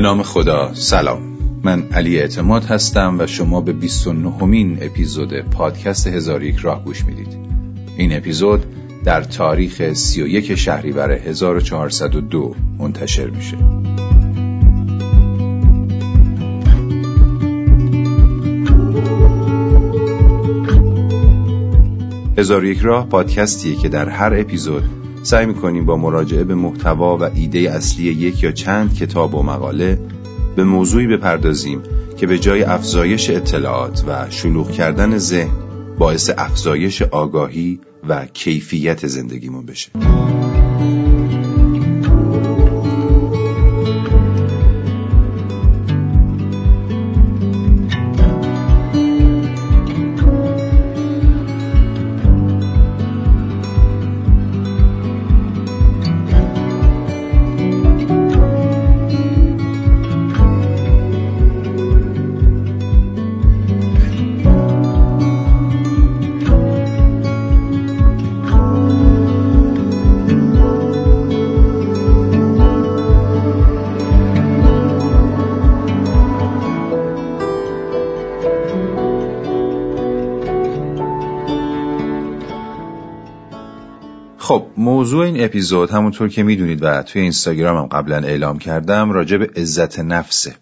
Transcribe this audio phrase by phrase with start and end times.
[0.00, 1.22] به نام خدا سلام.
[1.62, 7.04] من علی اعتماد هستم و شما به 29 مین اپیزود پادکست هزار یک راه گوش
[7.04, 7.36] می‌دید.
[7.96, 8.64] این اپیزود
[9.04, 13.56] در تاریخ 31 شهریور 1402 منتشر میشه.
[22.38, 27.22] هزار یک راه پادکستیه که در هر اپیزود سعی می‌کنیم با مراجعه به محتوا و
[27.22, 29.98] ایده اصلی یک یا چند کتاب و مقاله
[30.56, 31.82] به موضوعی بپردازیم
[32.16, 35.52] که به جای افزایش اطلاعات و شلوغ کردن ذهن
[35.98, 39.90] باعث افزایش آگاهی و کیفیت زندگیمون بشه.
[85.00, 89.98] موضوع این اپیزود همونطور که می‌دونید و توی اینستاگرامم قبلا اعلام کردم راجع به عزت
[89.98, 90.54] نفسه.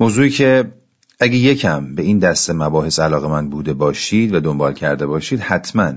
[0.00, 0.72] موضوعی که
[1.20, 5.92] اگه یکم به این دسته مباحث علاقه من بوده باشید و دنبال کرده باشید حتما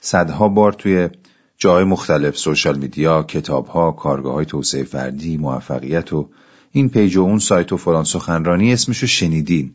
[0.00, 1.08] صدها بار توی
[1.56, 6.28] جای مختلف سوشال میدیا، کتابها، کارگاه های توسعه فردی، موفقیت و
[6.72, 9.74] این پیج و اون سایت و فلان سخنرانی اسمشو شنیدین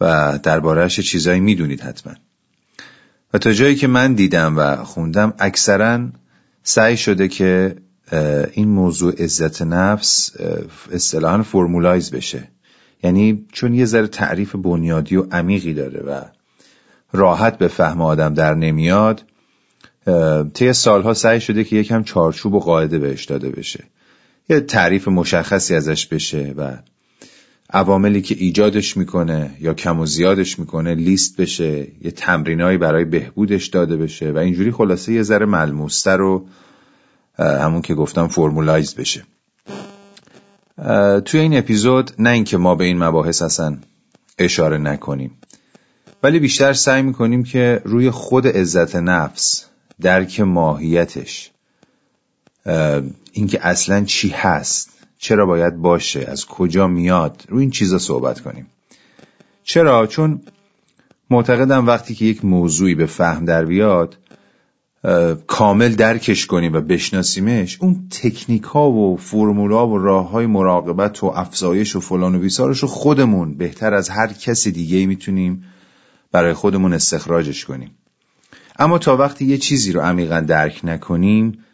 [0.00, 2.12] و دربارهش چیزایی می‌دونید حتما.
[3.34, 6.08] و تا جایی که من دیدم و خوندم اکثرا
[6.62, 7.76] سعی شده که
[8.52, 10.32] این موضوع عزت نفس
[10.92, 12.48] اصطلاحا فرمولایز بشه.
[13.02, 16.20] یعنی چون یه ذره تعریف بنیادی و عمیقی داره و
[17.12, 19.24] راحت به فهم آدم در نمیاد
[20.54, 23.84] طی سالها سعی شده که یکم چارچوب و قاعده بهش داده بشه.
[24.48, 26.76] یه تعریف مشخصی ازش بشه و
[27.72, 33.66] عواملی که ایجادش می‌کنه یا کم و زیادش می‌کنه لیست بشه یه تمرینایی برای بهبودش
[33.66, 36.46] داده بشه و اینجوری خلاصه یه ذره ملموستر رو
[37.38, 39.22] همون که گفتم فرمولایز بشه.
[41.24, 43.78] توی این اپیزود نه اینکه ما به این مباحث اصلا
[44.38, 45.30] اشاره نکنیم
[46.22, 49.64] ولی بیشتر سعی می‌کنیم که روی خود عزت نفس
[50.00, 51.50] درک ماهیتش
[53.32, 58.66] اینکه اصلا چی هست چرا باید باشه؟ از کجا میاد؟ رو این چیزا صحبت کنیم.
[59.64, 60.40] چرا؟ چون
[61.30, 64.16] معتقدم وقتی که یک موضوعی به فهم در بیاد
[65.46, 71.26] کامل درکش کنیم و بشناسیمش اون تکنیک ها و فرمولا و راه های مراقبت و
[71.26, 75.64] افزایش و فلان و بیسارش رو خودمون بهتر از هر کس دیگه می‌تونیم
[76.32, 77.90] برای خودمون استخراجش کنیم.
[78.78, 81.64] اما تا وقتی یه چیزی رو عمیقا درک نکنیم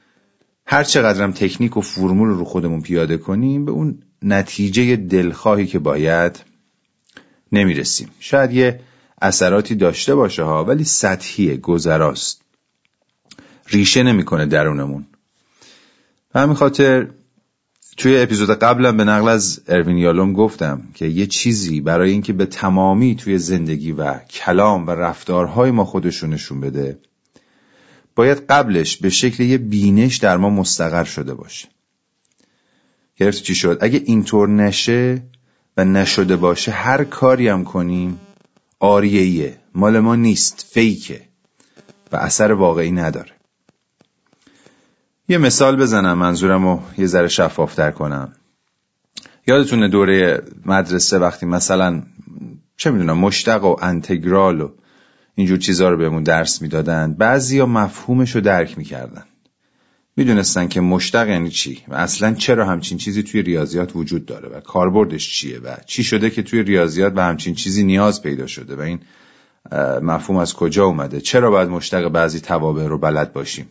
[0.66, 6.40] هر چقدرم تکنیک و فرمول رو خودمون پیاده کنیم به اون نتیجه دلخواهی که باید
[7.52, 8.10] نمی‌رسیم.
[8.20, 8.80] شاید یه
[9.22, 12.40] اثراتی داشته باشه ها ولی سطحیه گذراست.
[13.68, 15.06] ریشه نمی‌کنه درونمون.
[16.32, 17.08] به همین خاطر
[17.96, 22.46] توی اپیزود قبلم به نقل از اروین یالوم گفتم که یه چیزی برای اینکه به
[22.46, 26.98] تمامی توی زندگی و کلام و رفتارهای ما خودشون نشون بده
[28.16, 31.68] باید قبلش به شکل یه بینش در ما مستقر شده باشه.
[33.16, 35.22] گرفت چی شد؟ اگه اینطور نشه
[35.76, 38.20] و نشده باشه هر کاری هم کنیم
[38.80, 41.22] آریهیه مال ما نیست فیکه.
[42.12, 43.32] و اثر واقعی نداره.
[45.28, 48.32] یه مثال بزنم منظورم رو یه ذره شفافتر کنم.
[49.46, 52.02] یادتونه دوره مدرسه وقتی مثلا
[52.76, 54.70] چه می‌دونم مشتق و انتگرال و
[55.36, 57.14] اینجور چیزها رو بهمون درس می‌دادن.
[57.14, 59.24] بعضیا مفهومش رو درک می‌کردن.
[60.16, 64.60] می‌دونستن که مشتق یعنی چی و اصلا چرا همچین چیزی توی ریاضیات وجود داره و
[64.60, 68.80] کاربردش چیه و چی شده که توی ریاضیات و همچین چیزی نیاز پیدا شده و
[68.80, 69.00] این
[70.02, 73.66] مفهوم از کجا اومده؟ چرا باید مشتق بعضی توابع رو بلد باشیم؟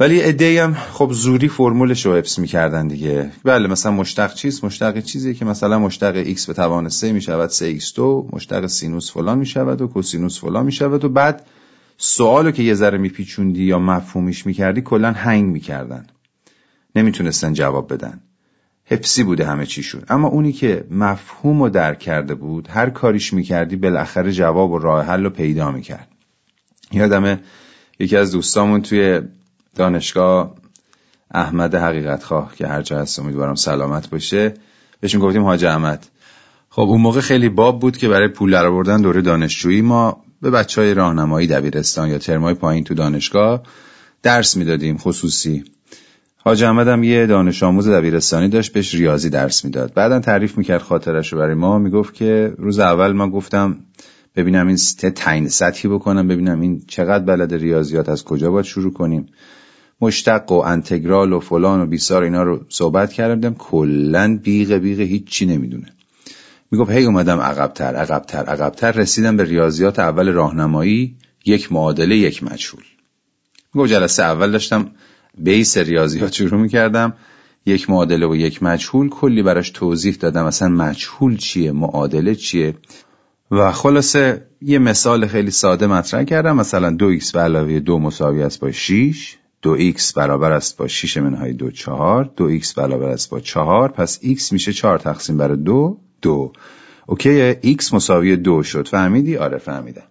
[0.00, 3.30] ولی ادهی هم خب زوری فرمولش رو حفظ می‌کردن دیگه.
[3.44, 7.98] بله مثلا مشتق چیست؟ مشتق چیزی که مثلا مشتق x به توان 3 می‌شود 3x2
[8.32, 11.46] مشتق سینوس فلان می‌شود و کوسینوس فلان می‌شود و بعد
[11.98, 16.06] سوالو که یه ذره میپیچوندی یا مفهومیش می‌کردی کلا هنگ می‌کردن.
[16.96, 18.20] نمی‌تونستن جواب بدن.
[18.84, 20.02] حفظی بوده همه چیشون.
[20.08, 25.06] اما اونی که مفهوم رو درک کرده بود هر کاریش می‌کردی بالاخره جواب و راه
[25.06, 26.08] حل رو پیدا می‌کرد.
[26.92, 27.40] یادمه
[27.98, 29.20] یکی از دوستامون توی
[29.76, 30.54] دانشگاه
[31.30, 34.54] احمد حقیقت خواه که هرچه هست امیدوارم سلامت باشه.
[35.00, 36.06] بهش گفتیم حاج احمد.
[36.70, 40.80] خب اون موقع خیلی باب بود که برای پول بردن دوره دانشجویی ما به بچه
[40.80, 43.62] های راهنمایی دبیرستان یا ترمای پایین تو دانشگاه
[44.22, 45.64] درس می‌دادیم خصوصی.
[46.36, 49.94] حاج احمد هم یه دانش آموز دبیرستانی داشت بهش ریاضی درس می‌داد.
[49.94, 53.78] بعدا تعریف می‌کرد خاطرش رو برای ما می‌گفت که روز اول من گفتم
[54.36, 54.76] ببینم این
[55.14, 59.26] تعیین سطحی بکنم ببینم این چقدر بلد ریاضیات از کجا باید شروع کنیم.
[60.00, 63.54] مشتق و انتگرال و فلان و بیسار اینا رو صحبت کردم.
[63.54, 65.92] کلا بیغ بیغ هیچی نمی‌دونه.
[66.70, 68.92] می‌گفت هی اومدم عقبتر عقبتر عقبتر.
[68.92, 72.82] رسیدم به ریاضیات اول راهنمایی یک معادله یک مجهول.
[73.74, 74.90] می‌گفت جلسه اول داشتم
[75.38, 77.12] بیس ریاضیات شروع می‌کردم.
[77.66, 79.08] یک معادله و یک مجهول.
[79.08, 82.74] کلی براش توضیح دادم اصلا مجهول چیه معادله چیه.
[83.50, 86.56] و خلاصه یه مثال خیلی ساده مطرح کردم.
[86.56, 90.88] مثلا دو ایکس به علاوه دو مساوی است با 6 دو ایکس برابر است با
[90.88, 92.30] 6 منهای دو چهار.
[92.36, 93.88] دو ایکس برابر است با چهار.
[93.88, 96.52] پس ایکس میشه چهار تقسیم بر دو دو.
[97.06, 98.88] OK ایکس مساوی دو شد.
[98.88, 100.02] فهمیدی؟ آره فهمیدم.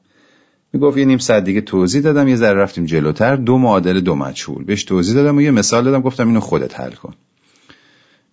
[0.73, 3.35] می‌گفت یه نیم ساعت دیگه توضیح دادم یه ذره رفتیم جلوتر.
[3.35, 4.63] دو معادل دو مجهول.
[4.63, 7.13] بهش توضیح دادم و یه مثال دادم گفتم اینو خودت حل کن.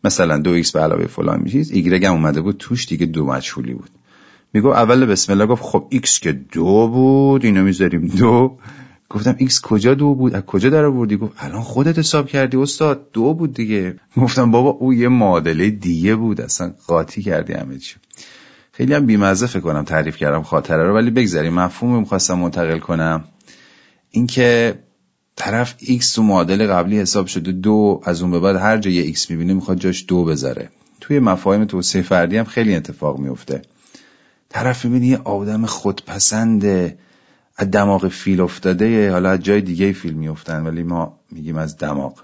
[0.04, 3.74] مثلا دو ایکس به علاوه فلان میشید ایگرگ هم اومده بود توش دیگه دو مجهولی
[3.74, 3.90] بود.
[4.52, 8.58] میگو اول بسم الله گفت خب ایکس که دو بود اینو می‌ذاریم دو.
[9.14, 13.06] گفتم ایکس کجا دو بود؟ از کجا در آوردی گفت الان خودت حساب کردی استاد.
[13.12, 13.96] دو بود دیگه.
[14.16, 16.40] گفتم بابا او یه معادله دیگه بود.
[16.40, 17.96] اصلا قاطی کردی همه چی.
[18.72, 21.54] خیلی هم بیمزه فکر کنم تعریف کردم خاطره رو ولی بگذاریم.
[21.54, 23.24] مفهوم می‌خواستم منتقل کنم.
[24.10, 24.78] اینکه
[25.36, 29.02] طرف ایکس تو معادله قبلی حساب شده دو از اون به بعد هر جا یه
[29.02, 30.68] ایکس می‌بینه می‌خواد جاش دو بذاره.
[31.00, 33.62] توی مفاهیم توسعه فردی هم خیلی اتفاق میفته
[34.48, 36.64] طرف می‌بینی یه آدم خودپسند
[37.56, 42.22] از دماغ فیل افتاده حالا از جای دیگه فیل میفتن ولی ما میگیم از دماغ.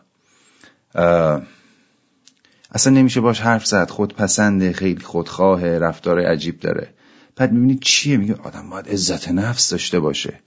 [2.72, 6.94] اصلا نمیشه باش حرف زد خودپسنده خیلی خودخواه رفتار عجیب داره.
[7.36, 10.40] بعد می‌بینی چیه؟ میگه آدم باید عزت نفس داشته باشه.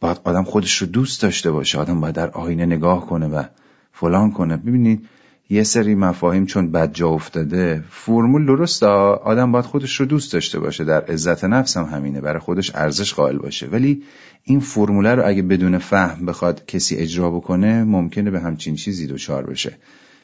[0.00, 3.42] باید آدم خودش رو دوست داشته باشه آدم باید در آینه نگاه کنه و
[3.92, 4.56] فلان کنه.
[4.56, 5.08] ببینید
[5.50, 10.58] یه سری مفاهیم چون بد جا افتاده فرمول درسته آدم باید خودش رو دوست داشته
[10.58, 10.84] باشه.
[10.84, 13.66] در عزت نفس هم همینه برای خودش ارزش قائل باشه.
[13.66, 14.02] ولی
[14.44, 19.46] این فرموله رو اگه بدون فهم بخواد کسی اجرا بکنه ممکنه به همچین چیزی دچار
[19.46, 19.76] بشه.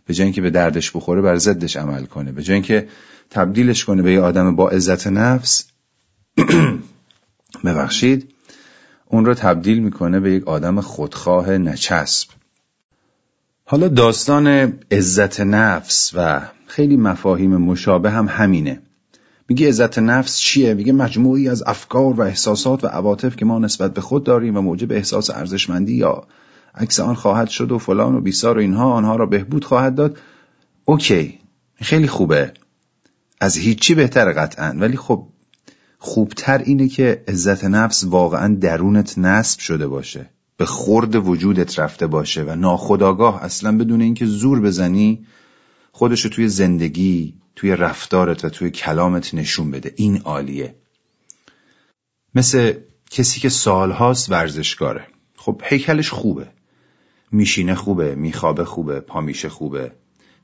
[0.07, 2.33] به جای اینکه به دردش بخوره بر ضدش عمل کنه.
[2.33, 2.89] به جای اینکه
[3.31, 5.67] تبدیلش کنه به یه آدم با عزت نفس
[7.65, 8.35] ببخشید
[9.07, 12.40] اون رو تبدیل می‌کنه به یک آدم خودخواه نچسب.
[13.71, 18.83] حالا داستان عزت نفس و خیلی مفاهیم مشابه هم همینه.
[19.49, 23.95] میگه عزت نفس چیه؟ میگه مجموعی از افکار و احساسات و عواطف که ما نسبت
[23.95, 26.27] به خود داریم و موجب احساس ارزشمندی یا
[26.75, 30.19] عکس آن خواهد شد و فلان و بیسار و اینها آنها را بهبود خواهد داد.
[30.85, 31.39] اوکی
[31.75, 32.53] خیلی خوبه.
[33.41, 34.77] از هیچی بهتر قطعا.
[34.79, 35.27] ولی خب
[35.99, 40.31] خوبتر اینه که عزت نفس واقعا درونت نصب شده باشه.
[40.61, 45.27] به خورد وجودت رفته باشه و ناخداگاه اصلا بدون اینکه زور بزنی
[45.93, 49.93] خودشو توی زندگی توی رفتارت و توی کلامت نشون بده.
[49.97, 50.75] این عالیه.
[52.35, 52.73] مثل
[53.11, 55.07] کسی که سالهاست ورزشکاره.
[55.37, 56.49] خب هیکلش خوبه.
[57.33, 59.93] میشینه خوبه میخوابه خوبه پامیشه خوبه.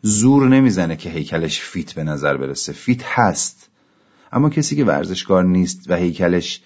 [0.02, 2.72] زور نمی‌زنه که هیکلش فیت به نظر برسه.
[2.72, 3.68] فیت هست.
[4.32, 6.60] اما کسی که ورزشکار نیست و هیکلش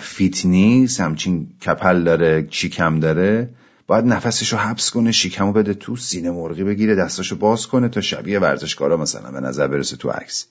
[0.00, 3.50] فیت نیست همچین کپل داره شیکم داره.
[3.86, 8.00] باید نفسش رو حبس کنه شیکمو بده تو سینه مرغی بگیره دستاشو باز کنه تا
[8.00, 10.46] شبیه ورزشکارا مثلا به نظر برسه تو عکس.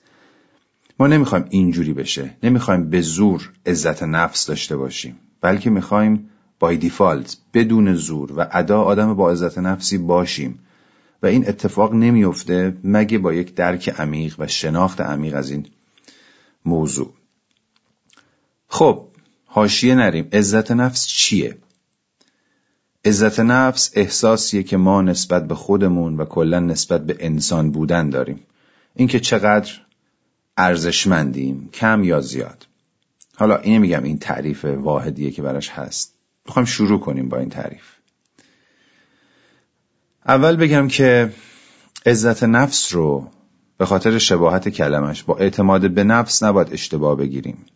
[0.98, 2.30] ما نمی‌خوایم اینجوری بشه.
[2.42, 5.16] نمی‌خوایم به زور عزت نفس داشته باشیم.
[5.40, 10.58] بلکه می‌خوایم بای دیفالت بدون زور و ادا آدم با عزت نفسی باشیم.
[11.22, 15.66] و این اتفاق نمیفته مگه با یک درک عمیق و شناخت عمیق از این
[16.64, 17.12] موضوع.
[18.68, 19.08] خب
[19.54, 20.28] حاشیه نریم.
[20.32, 21.56] عزت نفس چیه؟
[23.04, 28.40] عزت نفس احساسیه که ما نسبت به خودمون و کلا نسبت به انسان بودن داریم.
[28.94, 29.72] اینکه چقدر
[30.56, 32.66] ارزشمندیم کم یا زیاد.
[33.36, 36.14] حالا اینه میگم این تعریف واحدیه که براش هست.
[36.46, 37.84] می‌خوایم شروع کنیم با این تعریف.
[40.26, 41.32] اول بگم که
[42.06, 43.30] عزت نفس رو
[43.78, 47.66] به خاطر شباهت کلمش با اعتماد به نفس نباید اشتباه بگیریم.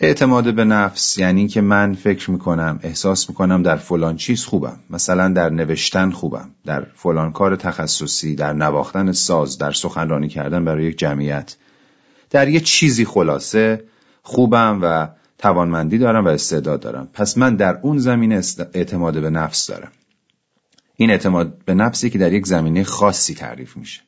[0.00, 4.78] اعتماد به نفس یعنی که من فکر می‌کنم احساس می‌کنم در فلان چیز خوبم.
[4.90, 10.84] مثلا در نوشتن خوبم در فلان کار تخصصی در نواختن ساز در سخنرانی کردن برای
[10.84, 11.56] یک جمعیت.
[12.30, 13.84] در یه چیزی خلاصه
[14.22, 15.08] خوبم و
[15.38, 17.08] توانمندی دارم و استعداد دارم.
[17.12, 18.42] پس من در اون زمینه
[18.74, 19.92] اعتماد به نفس دارم.
[20.96, 24.00] این اعتماد به نفسی که در یک زمینه خاصی تعریف میشه.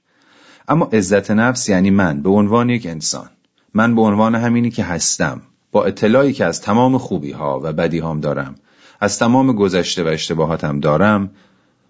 [0.68, 3.30] اما عزت نفس یعنی من به عنوان یک انسان.
[3.74, 5.42] من به عنوان همینی که هستم.
[5.76, 8.54] با اطلاعی که از تمام خوبی ها و بدی هام دارم
[9.00, 11.30] از تمام گذشته و اشتباهاتم دارم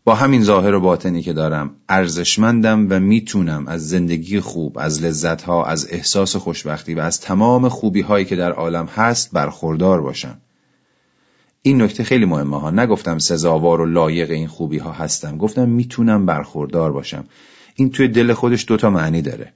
[0.05, 5.43] با همین ظاهر و باطنی که دارم ارزشمندم و می‌تونم از زندگی خوب از لذت
[5.43, 10.39] ها از احساس خوشبختی و از تمام خوبی هایی که در عالم هست برخوردار باشم.
[11.63, 12.71] این نکته خیلی مهمه ها.
[12.71, 15.39] نگفتم سزاوار و لایق این خوبی ها هستم.
[15.39, 17.25] گفتم می‌تونم برخوردار باشم.
[17.75, 19.53] این توی دل خودش دوتا معنی داره.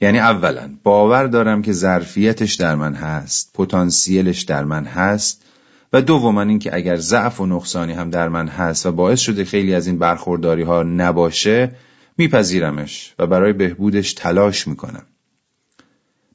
[0.00, 5.42] یعنی اولا باور دارم که ظرفیتش در من هست پتانسیلش در من هست
[5.92, 9.74] و دوما اینکه اگر ضعف و نقصانی هم در من هست و باعث شده خیلی
[9.74, 11.72] از این برخورداری ها نباشه
[12.18, 15.02] میپذیرمش و برای بهبودش تلاش می‌کنم.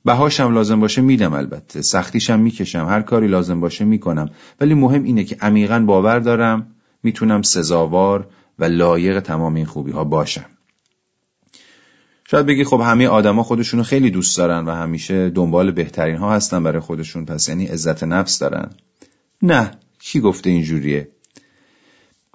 [0.05, 4.29] بهاشم لازم باشه میدم البته سختیشم می‌کشم هر کاری لازم باشه می‌کنم.
[4.61, 6.67] ولی مهم اینه که عمیقا باور دارم
[7.03, 8.27] می‌تونم سزاوار
[8.59, 10.45] و لایق تمام این خوبی ها باشم.
[12.31, 16.63] شاید بگی خب همه آدما خودشونو خیلی دوست دارن و همیشه دنبال بهترین ها هستن
[16.63, 18.69] برای خودشون پس یعنی عزت نفس دارن.
[19.41, 21.07] نه کی گفته اینجوریه؟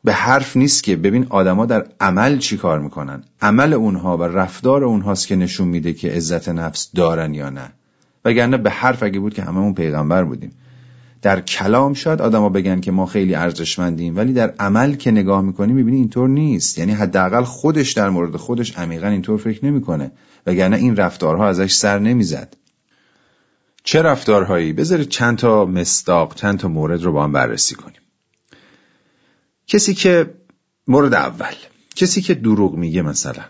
[0.04, 4.84] به حرف نیست که ببین آدما در عمل چی کار می‌کنن؟ عمل اونها و رفتار
[4.84, 7.72] اونهاست که نشون میده که عزت نفس دارن یا نه.
[8.24, 10.52] وگرنه به حرف اگه بود که هممون پیغمبر بودیم.
[11.22, 15.72] در کلام شاید آدما بگن که ما خیلی ارزشمندیم ولی در عمل که نگاه می‌کنی
[15.72, 16.78] می‌بینی اینطور نیست.
[16.78, 20.12] یعنی حداقل خودش در مورد خودش عمیقا اینطور فکر نمی‌کنه
[20.46, 22.56] وگرنه این رفتارها ازش سر نمی‌زد.
[23.84, 28.00] چه رفتارهایی؟ بذارید چند تا مستاق چند تا مورد رو با هم بررسی کنیم.
[29.66, 30.34] کسی که
[30.88, 31.54] مورد اول
[31.96, 33.42] کسی که دروغ میگه مثلا.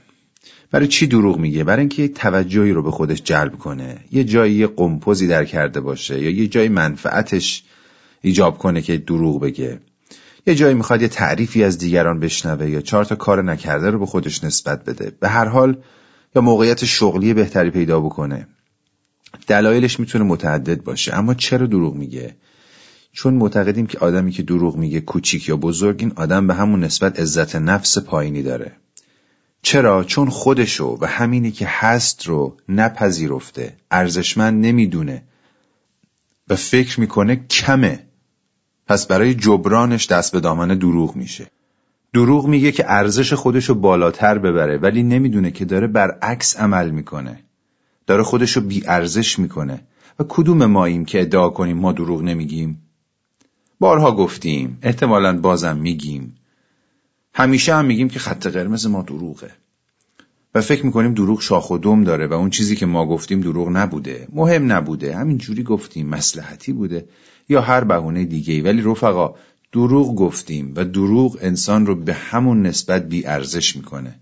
[0.71, 3.99] برای چی دروغ میگه؟ برای اینکه یک توجهی رو به خودش جلب کنه.
[4.13, 7.65] یه جایی قمپوزی در کرده باشه یا یه جایی منفعتش
[8.21, 9.81] ایجاب کنه که دروغ بگه.
[10.47, 14.07] یه جایی می‌خواد یه تعریفی از دیگران بشنوه یا چهار تا کار نکرده رو به
[14.07, 15.13] خودش نسبت بده.
[15.21, 15.77] به هر حال
[16.37, 18.47] یا موقعیت شغلی بهتری پیدا بکنه.
[19.47, 21.15] دلایلش می‌تونه متعدد باشه.
[21.15, 22.37] اما چرا دروغ میگه؟
[23.13, 27.21] چون معتقدیم که آدمی که دروغ میگه کوچیک یا بزرگ این آدم به همون نسبت
[27.21, 28.73] عزت نفس پایینی داره.
[29.67, 33.77] چرا؟ چون خودشو و همینی که هست رو نپذیرفته.
[33.91, 35.23] ارزشمند نمی‌دونه.
[36.49, 37.99] و فکر می‌کنه کمه.
[38.87, 41.47] پس برای جبرانش دست به دامن دروغ میشه.
[42.13, 47.43] دروغ میگه که ارزش خودشو بالاتر ببره ولی نمی‌دونه که داره برعکس عمل می‌کنه.
[48.07, 49.83] داره خودشو بی ارزش می‌کنه.
[50.19, 52.83] و کدوم ماییم که ادعا کنیم ما دروغ نمیگیم؟
[53.81, 54.79] بارها گفتیم.
[54.83, 56.35] احتمالا بازم میگیم.
[57.39, 59.51] همیشه هم میگیم که خط قرمز ما دروغه.
[60.55, 63.69] و فکر می‌کنیم دروغ شاخ و دم داره و اون چیزی که ما گفتیم دروغ
[63.69, 64.29] نبوده.
[64.33, 65.17] مهم نبوده.
[65.17, 67.09] همین جوری گفتیم مسلحتی بوده.
[67.49, 69.35] یا هر بهونه دیگه ولی رفقا
[69.73, 74.15] دروغ گفتیم و دروغ انسان رو به همون نسبت بی ارزش می‌کنه.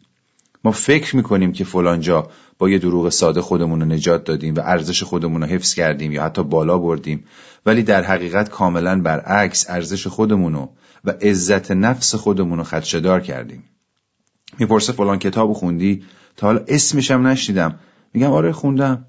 [0.64, 2.28] ما فکر می‌کنیم که فلانجا
[2.58, 6.24] با یه دروغ ساده خودمون رو نجات دادیم و ارزش خودمون رو حفظ کردیم یا
[6.24, 7.24] حتی بالا بردیم
[7.66, 10.54] ولی در حقیقت کاملا برعکس ارزش خودمون
[11.04, 13.64] و عزت نفس خودمون رو خدشدار کردیم.
[14.58, 16.04] می‌پرسه فلان کتاب خوندی؟
[16.36, 17.78] تا حالا اسمشم نشنیدم.
[18.14, 19.06] میگم آره خوندم.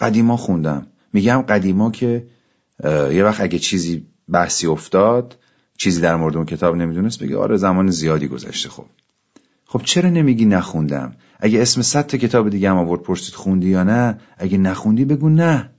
[0.00, 0.86] قدیما خوندم.
[1.12, 2.26] میگم قدیما که
[2.84, 5.38] یه وقت اگه چیزی بحثی افتاد
[5.78, 8.86] چیزی در مورد اون کتاب نمی‌دونست بگه آره زمان زیادی گذشته خب.
[9.74, 13.84] خب چرا نمیگی نخوندم؟ اگه اسم صد تا کتاب دیگه هم آورد پرسید خوندی یا
[13.84, 15.70] نه؟ اگه نخوندی بگو نه.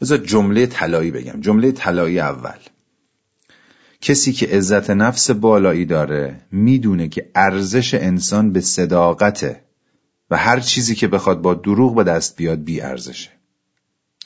[0.00, 1.40] بذار جمله طلایی بگم.
[1.40, 2.58] جمله طلایی اول.
[4.00, 9.60] کسی که عزت نفس بالایی داره می‌دونه که ارزش انسان به صداقته
[10.30, 13.30] و هر چیزی که بخواد با دروغ به دست بیاد بی ارزشه.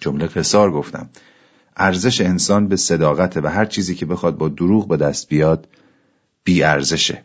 [0.00, 1.10] جمله قصار گفتم.
[1.76, 5.68] ارزش انسان به صداقته و هر چیزی که بخواد با دروغ به دست بیاد
[6.44, 7.22] بی ارزشه.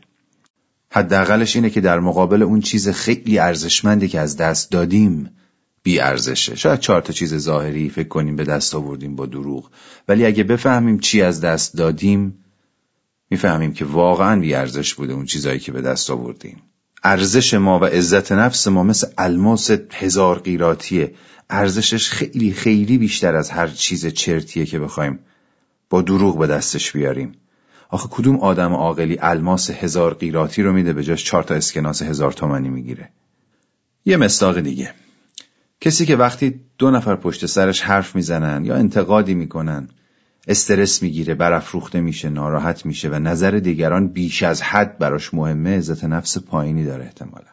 [0.93, 5.29] حداقلش اینه که در مقابل اون چیز خیلی ارزشمندی که از دست دادیم
[5.83, 6.55] بی ارزشه.
[6.55, 9.69] شاید چهار تا چیز ظاهری فکر کنیم به دست آوردیم با دروغ.
[10.07, 12.45] ولی اگه بفهمیم چی از دست دادیم
[13.29, 16.62] می‌فهمیم که واقعا بی ارزش بوده اون چیزایی که به دست آوردیم.
[17.03, 21.13] ارزش ما و عزت نفس ما مثل الماس هزار قیراتیه.
[21.50, 25.19] ارزشش خیلی خیلی بیشتر از هر چیز چرتیه که بخوایم
[25.89, 27.31] با دروغ به دستش بیاریم.
[27.91, 32.31] آخه کدوم آدم عاقلی الماس هزار قیراتی رو میده به جاش چهار تا اسکناس هزار
[32.31, 33.10] تومنی می‌گیره؟
[34.05, 34.93] یه مستاق دیگه.
[35.81, 39.88] کسی که وقتی دو نفر پشت سرش حرف می‌زنن یا انتقادی می‌کنن
[40.48, 46.03] استرس می‌گیره برافروخته میشه ناراحت میشه و نظر دیگران بیش از حد براش مهمه عزت
[46.03, 47.51] نفس پایینی داره احتمالا.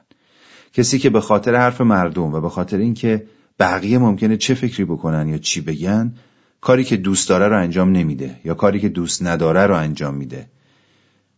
[0.73, 3.27] کسی که به خاطر حرف مردم و به خاطر اینکه
[3.59, 6.15] بقیه ممکنه چه فکری بکنن یا چی بگن
[6.61, 10.47] کاری که دوست داره رو انجام نمیده یا کاری که دوست نداره رو انجام میده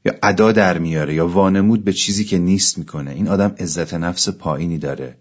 [0.04, 3.10] یا ادا در میاره یا وانمود به چیزی که نیست می‌کنه.
[3.10, 5.16] این آدم عزت نفس پایینی داره.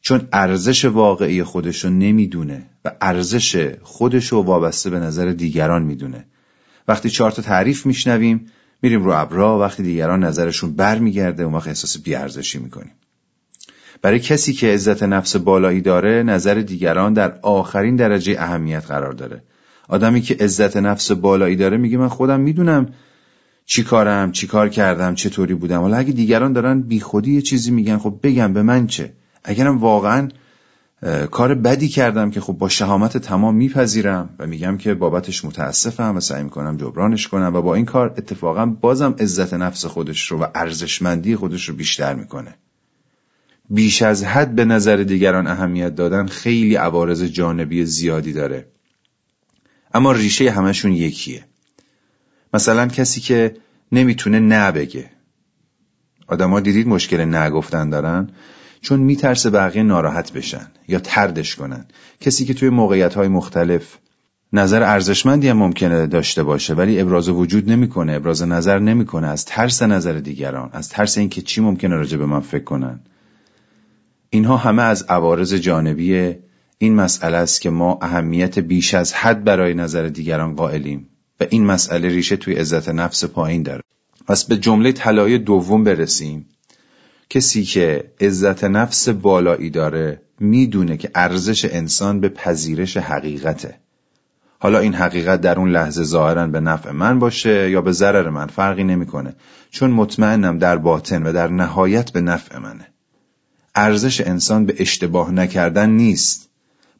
[0.00, 6.24] چون ارزش واقعی خودشو نمی‌دونه و ارزش خودشو وابسته به نظر دیگران می‌دونه.
[6.88, 8.46] وقتی چهار تعریف میشنویم
[8.82, 12.92] میریم رو ابرا وقتی دیگران نظرشون برمیگرده اون وقت احساس بیارزشی می‌کنیم.
[14.02, 19.42] برای کسی که عزت نفس بالایی داره نظر دیگران در آخرین درجه اهمیت قرار داره.
[19.88, 22.88] آدمی که عزت نفس بالایی داره میگه من خودم می‌دونم
[23.66, 25.80] چی کارم چی کار کردم چطوری بودم.
[25.80, 29.12] حالا اگه دیگران دارن بیخودی یه چیزی میگن خب بگم به من چه.
[29.44, 30.28] اگرم واقعا
[31.30, 36.20] کار بدی کردم که خب با شهامت تمام میپذیرم و میگم که بابتش متاسفم و
[36.20, 40.46] سعی می‌کنم جبرانش کنم و با این کار اتفاقا بازم عزت نفس خودش رو و
[40.54, 42.54] ارزشمندی خودش رو بیشتر می‌کنه.
[43.72, 48.66] بیش از حد به نظر دیگران اهمیت دادن خیلی عوارض جانبی زیادی داره.
[49.94, 51.44] اما ریشه همشون یکیه.
[52.54, 53.56] مثلا کسی که
[53.92, 55.10] نمی‌تونه نه بگه.
[56.26, 58.30] آدما دیدید مشکل نگفتن دارن؟
[58.80, 61.86] چون میترسه بقیه ناراحت بشن یا تردش کنن.
[62.20, 63.98] کسی که توی موقعیت های مختلف
[64.52, 69.26] نظر ارزشمندی هم ممکنه داشته باشه ولی ابراز وجود نمی‌کنه ابراز نظر نمی‌کنه.
[69.26, 73.00] از ترس نظر دیگران از ترس اینکه چی ممکنه راجع به من فکر کنن؟
[74.34, 76.34] اینها همه از عوارض جانبی
[76.78, 81.08] این مسئله است که ما اهمیت بیش از حد برای نظر دیگران قائلیم
[81.40, 83.82] و این مسئله ریشه توی عزت نفس پایین داره.
[84.26, 86.46] پس به جمله طلای دوم برسیم.
[87.30, 93.74] کسی که عزت نفس بالایی داره می‌دونه که ارزش انسان به پذیرش حقیقته.
[94.58, 98.46] حالا این حقیقت در اون لحظه ظاهرا به نفع من باشه یا به ضرر من
[98.46, 99.34] فرقی نمی‌کنه.
[99.70, 102.91] چون مطمئنم در باطن و در نهایت به نفع منه.
[103.74, 106.48] ارزش انسان به اشتباه نکردن نیست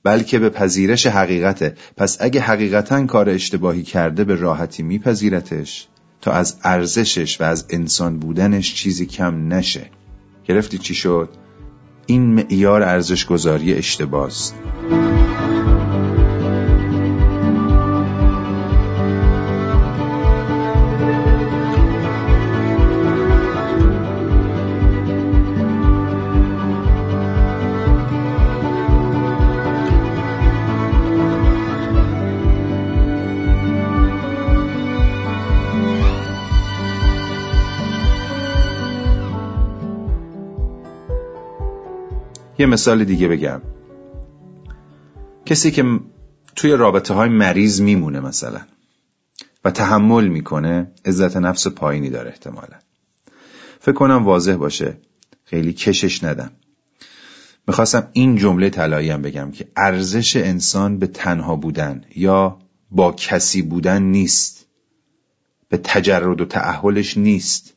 [0.03, 1.77] بلکه به پذیرش حقیقته.
[1.97, 5.89] پس اگه حقیقتا کار اشتباهی کرده به راحتی میپذیرتش
[6.21, 9.91] تا از ارزشش و از انسان بودنش چیزی کم نشه.
[10.49, 11.29] گرفتی چی شد؟
[12.07, 14.55] این معیار ارزش گذاری اشتباست
[42.63, 43.61] یه مثال دیگه بگم.
[45.47, 46.01] کسی که
[46.57, 48.61] توی رابطه های مریض میمونه مثلا
[49.65, 52.77] و تحمل می‌کنه عزت نفس پایینی داره احتمالا.
[53.81, 54.97] فکر کنم واضح باشه.
[55.45, 56.51] خیلی کشش ندم.
[57.69, 62.59] می‌خواستم این جمله هم بگم که ارزش انسان به تنها بودن یا
[62.91, 64.67] با کسی بودن نیست.
[65.69, 67.75] به تجرد و تعهلش نیست.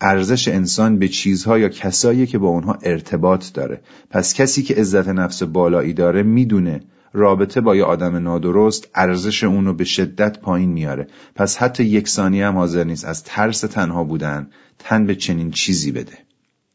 [0.00, 3.80] ارزش انسان به چیزها یا کسایی که با اونها ارتباط داره.
[4.10, 6.80] پس کسی که عزت نفس بالایی داره می‌دونه
[7.12, 11.06] رابطه با یه آدم نادرست ارزش اونو به شدت پایین میاره.
[11.34, 15.92] پس حتی یک ثانیه هم حاضر نیست از ترس تنها بودن تن به چنین چیزی
[15.92, 16.18] بده.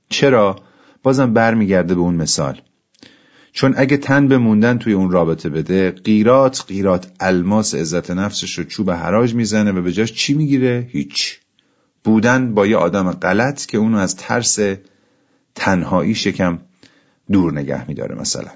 [0.10, 0.56] چرا؟
[1.04, 2.62] بازم برمیگرده به اون مثال.
[3.52, 8.64] چون اگه تن به موندن توی اون رابطه بده قیرات قیرات الماس عزت نفسش رو
[8.64, 11.40] چوب حراج می‌زنه و به جاش چی می‌گیره؟ هیچ.
[12.04, 14.60] بودن با یه آدم غلط که اونو از ترس
[15.56, 16.60] تنهایی شکم
[17.32, 18.52] دور نگه میداره مثلا.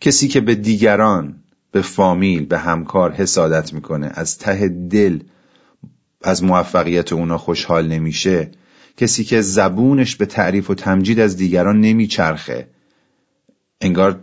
[0.00, 1.34] کسی که به دیگران
[1.72, 5.20] به فامیل به همکار حسادت می‌کنه از ته دل
[6.22, 8.50] از موفقیت اونا خوشحال نمیشه
[8.96, 12.68] کسی که زبونش به تعریف و تمجید از دیگران نمیچرخه
[13.80, 14.20] انگار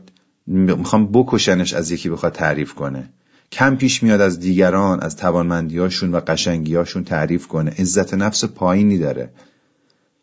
[0.47, 3.09] می‌خوام بکشنش از یکی بخواد تعریف کنه.
[3.51, 7.71] کم پیش میاد از دیگران از توانمندیاشون و قشنگیاشون تعریف کنه.
[7.71, 9.29] عزت نفس پایینی داره.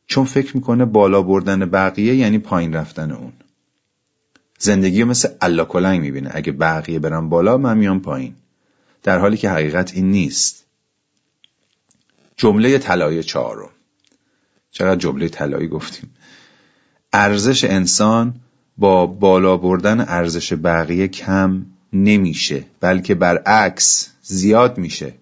[0.06, 3.32] چون فکر می‌کنه بالا بردن بقیه یعنی پایین رفتن اون.
[4.58, 6.30] زندگی مثل الله کلنگ می‌بینه.
[6.32, 8.34] اگه بقیه برن بالا من میام پایین.
[9.02, 10.64] در حالی که حقیقت این نیست.
[12.36, 13.70] جمله طلای چهارم.
[14.70, 16.10] چقدر جمله طلایی گفتیم.
[17.12, 18.34] ارزش انسان
[18.78, 25.14] با بالا بردن ارزش بقیه کم نمیشه بلکه برعکس زیاد میشه.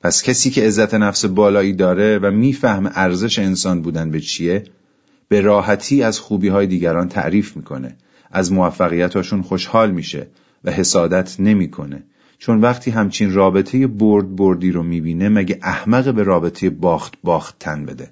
[0.00, 4.64] پس کسی که عزت نفس بالایی داره و می‌فهمه ارزش انسان بودن به چیه
[5.28, 7.96] به راحتی از خوبی های دیگران تعریف می‌کنه.
[8.30, 10.26] از موفقیتاشون خوشحال میشه
[10.64, 12.02] و حسادت نمی‌کنه.
[12.38, 17.84] چون وقتی همچین رابطه برد بردی رو می‌بینه مگه احمق به رابطه باخت باخت تن
[17.84, 18.10] بده؟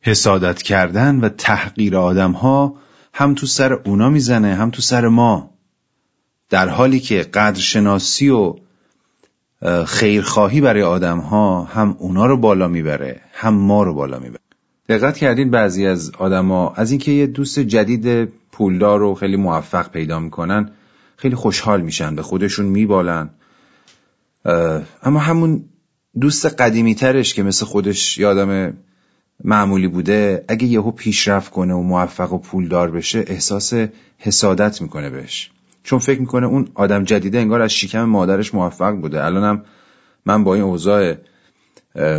[0.00, 2.76] حسادت کردن و تحقیر آدم ها
[3.14, 5.57] هم تو سر اونا می‌زنه هم تو سر ما.
[6.50, 8.54] در حالی که قدرشناسی و
[9.86, 14.40] خیرخواهی برای آدم ها هم اونا رو بالا می‌بره هم ما رو بالا می‌بره.
[14.88, 20.18] دقت کردید بعضی از آدما از اینکه یه دوست جدید پولدار رو خیلی موفق پیدا
[20.18, 20.70] می‌کنن
[21.16, 23.30] خیلی خوشحال میشن به خودشون میبالن.
[25.02, 25.64] اما همون
[26.20, 28.72] دوست قدیمی ترش که مثل خودش یادم
[29.44, 33.72] معمولی بوده اگه یهو پیشرفت کنه و موفق و پولدار بشه احساس
[34.18, 35.50] حسادت می‌کنه بهش.
[35.88, 39.24] چون فکر می‌کنه اون آدم جدیده انگار از شکم مادرش موفق بوده.
[39.24, 39.64] الانم
[40.26, 41.14] من با این اوضاع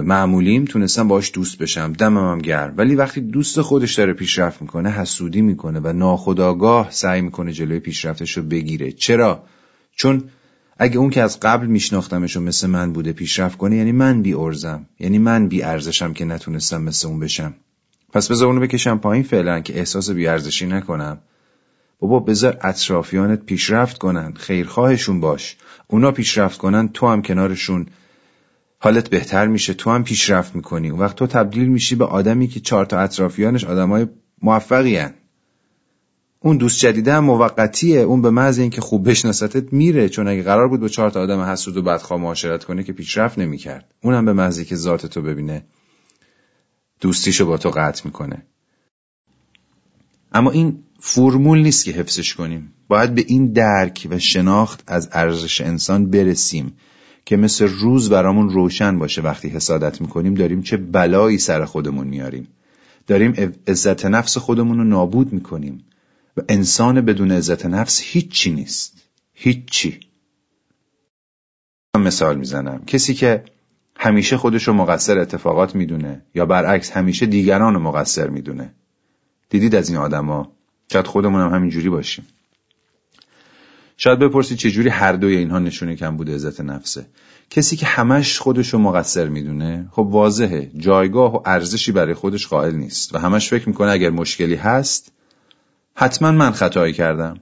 [0.04, 1.94] معمولیم تونستم باش دوست بشم.
[1.94, 2.74] دمم هم گرم.
[2.78, 8.38] ولی وقتی دوست خودش داره پیشرفت می‌کنه حسودی می‌کنه و ناخداگاه سعی می‌کنه جلوی پیشرفتش
[8.38, 8.92] رو بگیره.
[8.92, 9.44] چرا؟
[9.96, 10.24] چون
[10.78, 14.34] اگه اون که از قبل میشناختمش و مثل من بوده پیشرفت کنه یعنی من بی
[14.34, 14.86] ارزم.
[15.00, 17.54] یعنی من بی ارزشم که نتونستم مثل اون بشم.
[18.14, 21.18] پس بذار اونو بکشم پایین فعلا که احساس بی ارزشی نکنم.
[22.00, 25.58] بابا بذار اطرافیانت پیشرفت کنن خیرخواهشون باش.
[25.88, 27.88] اونا پیشرفت کنن تو هم کنارشون.
[28.80, 30.90] حالت بهتر میشه تو هم پیشرفت می‌کنی.
[30.90, 34.08] اون وقت تو تبدیل میشی به آدمی که چهار تا اطرافیانش آدمای
[34.42, 35.14] موفقی هن.
[36.40, 38.00] اون دوست جدیده هم موقتیه.
[38.00, 40.10] اون به محض اینکه خوب بشناستت میره.
[40.10, 43.40] چون اگه قرار بود با چهار تا آدم حسود و بدخواه معاشرت کنه که پیشرفت
[43.40, 43.94] نمی‌کرد.
[44.04, 45.66] اونم به محض که ذات تو ببینه
[47.02, 48.46] دوستیشو با تو قطع می‌کنه.
[50.32, 52.74] اما این فرمول نیست که حفظش کنیم.
[52.88, 56.74] باید به این درک و شناخت از ارزش انسان برسیم
[57.26, 59.22] که مثل روز برامون روشن باشه.
[59.22, 62.48] وقتی حسادت می‌کنیم داریم چه بلایی سر خودمون میاریم.
[63.08, 65.86] داریم عزت نفس خودمون رو نابود می‌کنیم.
[66.38, 68.94] و انسان بدون عزت نفس هیچی نیست.
[69.34, 70.00] هیچی.
[71.98, 72.86] مثال می‌زنم.
[72.86, 73.44] کسی که
[73.96, 78.74] همیشه خودش رو مقصر اتفاقات می‌دونه یا برعکس همیشه دیگران رو مقصر می‌دونه.
[79.50, 80.59] دیدید از این آدما؟
[80.92, 82.28] شاید خودمون هم همینجوری باشیم.
[83.98, 87.06] شاید بپرسید چجوری هر دوی اینها نشونه کم بوده عزت نفسه.
[87.50, 92.76] کسی که همش خودش رو مقصر می‌دونه خب واضحه جایگاه و ارزشی برای خودش قائل
[92.76, 95.12] نیست و همش فکر می‌کنه اگر مشکلی هست
[95.96, 97.40] حتما من خطایی کردم.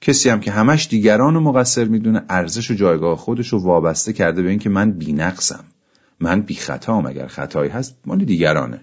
[0.00, 4.42] کسی هم که همش دیگران رو مقصر می‌دونه ارزش و جایگاه خودش رو وابسته کرده
[4.42, 5.64] به اینکه من بینقصم.
[6.20, 8.80] من بی خطام اگر خطایی هست مال دیگرانه.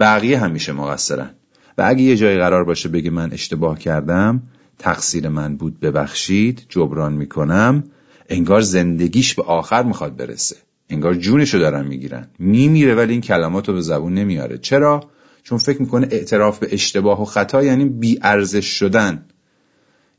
[0.00, 1.30] بقیه همیشه مقصرن.
[1.78, 4.42] و اگه یه جایی قرار باشه بگه من اشتباه کردم
[4.78, 7.84] تقصیر من بود ببخشید جبران می‌کنم.
[8.28, 10.56] انگار زندگیش به آخر می‌خواد برسه.
[10.90, 12.28] انگار جونشو دارن می‌گیرن.
[12.38, 14.58] میمیره ولی این کلمات رو به زبون نمیاره.
[14.58, 15.10] چرا؟
[15.42, 19.24] چون فکر می‌کنه اعتراف به اشتباه و خطا یعنی بی ارزش شدن.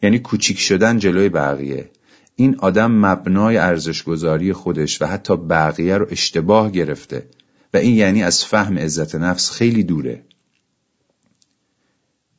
[0.04, 1.90] یعنی کوچیک شدن جلوی بقیه.
[2.36, 7.28] این آدم مبنای ارزشگذاری خودش و حتی بقیه رو اشتباه گرفته.
[7.74, 10.24] و این یعنی از فهم عزت نفس خیلی دوره.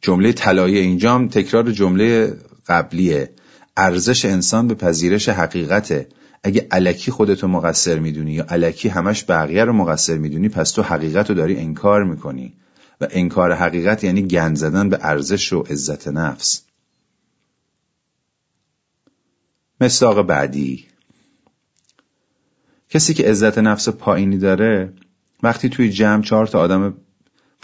[0.06, 3.30] جمله طلایی اینجام تکرار جمله قبلیه.
[3.76, 6.08] ارزش انسان به پذیرش حقیقته.
[6.42, 11.28] اگه علکی خودتو مقصر می‌دونی یا علکی همش بقیه رو مقصر می‌دونی پس تو حقیقت
[11.28, 12.52] رو داری انکار می‌کنی.
[13.00, 16.62] و انکار حقیقت یعنی گند زدن به ارزش و عزت نفس.
[19.80, 20.86] مصداق بعدی.
[22.90, 24.92] کسی که عزت نفس پایینی داره
[25.42, 26.94] وقتی توی جمع چهار تا آدم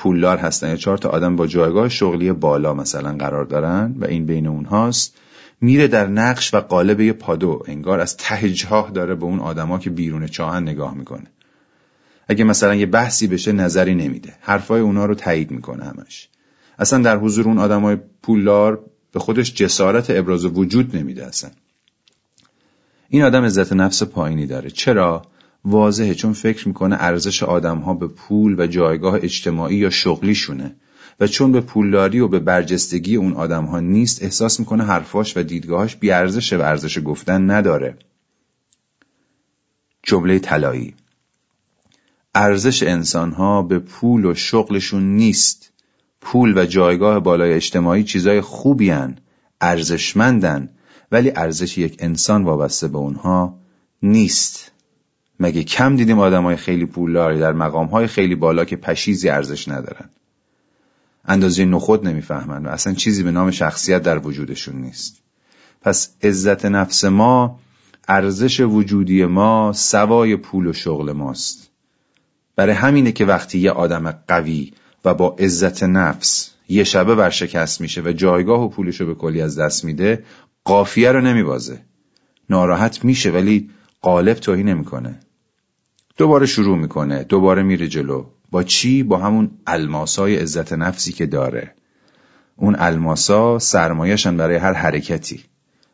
[0.02, 0.68] پولدار هستن.
[0.68, 5.16] یا چهار تا آدم با جایگاه شغلی بالا مثلا قرار دارن و این بین اونهاست.
[5.60, 7.62] میره در نقش و قالب یه پادو.
[7.66, 8.52] انگار از ته
[8.94, 11.26] داره به اون آدما که بیرون چاهن نگاه می‌کنه.
[12.28, 14.34] اگه مثلا یه بحثی بشه نظری نمیده.
[14.40, 16.28] حرفای اونا رو تایید می‌کنه همش.
[16.78, 21.50] اصلا در حضور اون آدمای پولدار به خودش جسارت ابراز وجود نمیده اصلا.
[23.08, 24.70] این آدم عزت نفس پایینی داره.
[24.70, 25.22] چرا؟
[25.64, 30.76] واضحه چون فکر می‌کنه ارزش آدمها به پول و جایگاه اجتماعی یا شغلیشونه
[31.20, 35.96] و چون به پولداری و به برجستگی اون آدمها نیست احساس می‌کنه حرفاش و دیدگاهاش
[35.96, 37.98] بیارزشه و ارزش گفتن نداره.
[40.02, 40.94] جمله طلایی.
[42.34, 45.72] ارزش انسانها به پول و شغلشون نیست.
[46.20, 49.18] پول و جایگاه بالای اجتماعی چیزای خوبی هن.
[49.60, 50.68] ارزشمندن
[51.12, 53.58] ولی ارزش یک انسان وابسته به اونها
[54.02, 54.71] نیست.
[55.40, 59.68] مگه کم دیدیم آدم های خیلی پولداری در مقام های خیلی بالا که پشیزی ارزش
[59.68, 60.08] ندارن؟
[61.24, 65.22] اندازه نخود نمی‌فهمن و اصلا چیزی به نام شخصیت در وجودشون نیست.
[65.82, 67.60] پس عزت نفس ما
[68.08, 71.70] ارزش وجودی ما سوای پول و شغل ماست.
[72.56, 74.72] برای همینه که وقتی یه آدم قوی
[75.04, 79.58] و با عزت نفس یه شبه ورشکست میشه و جایگاه و پولش به کلی از
[79.58, 80.24] دست میده
[80.64, 81.80] قافیه رو نمیبازه.
[82.50, 83.70] ناراحت میشه ولی
[84.02, 85.20] قالب توهی نمی‌کنه.
[86.16, 88.26] دوباره شروع می‌کنه دوباره میره جلو.
[88.50, 91.74] با چی؟ با همون الماسای عزت نفسی که داره.
[92.56, 95.44] اون الماسا سرمایهشن برای هر حرکتی.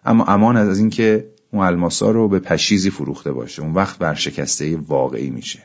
[0.04, 3.62] اما امان از اینکه اون الماسا رو به پشیزی فروخته باشه.
[3.62, 5.64] اون وقت ورشکسته واقعی میشه.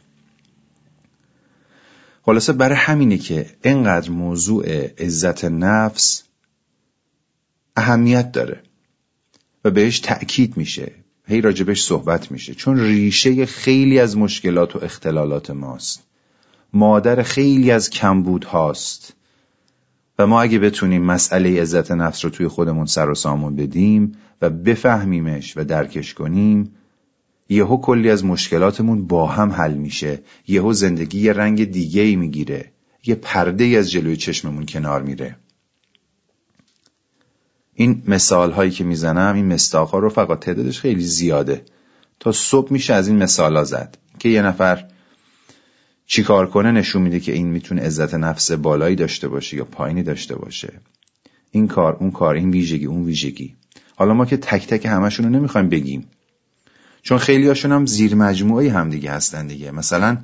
[2.21, 4.65] خلاصه برای همینه که انقدر موضوع
[5.03, 6.23] عزت نفس
[7.75, 8.63] اهمیت داره
[9.65, 11.02] و بهش تأکید میشه.
[11.27, 12.53] هی راجبش صحبت میشه.
[12.53, 16.03] چون ریشه خیلی از مشکلات و اختلالات ماست.
[16.73, 19.13] مادر خیلی از کمبود هاست.
[20.19, 24.49] و ما اگه بتونیم مسئله عزت نفس رو توی خودمون سر و سامون بدیم و
[24.49, 26.71] بفهمیمش و درکش کنیم
[27.49, 30.21] یهو کلی از مشکلاتمون با هم حل میشه.
[30.47, 32.71] یهو زندگی یه رنگ دیگه ای می‌گیره.
[33.05, 35.36] یه پرده از جلوی چشممون کنار میره.
[37.75, 41.65] این مثال هایی که می‌زنم این مستاق ها رو فقط تعدادش خیلی زیاده.
[42.19, 43.97] تا صبح میشه از این مثال ها زد.
[44.19, 44.86] که یه نفر
[46.05, 50.36] چیکار کنه نشون میده که این می‌تونه عزت نفس بالایی داشته باشه یا پایینی داشته
[50.36, 50.73] باشه.
[51.51, 53.55] این کار اون کار این ویژگی اون ویژگی.
[53.95, 56.07] حالا ما که تک تک همشون رو نمی‌خوایم بگیم.
[57.01, 59.71] چون خیلی هاشون هم زیر مجموعه هم دیگه هستن دیگه.
[59.71, 60.17] مثلا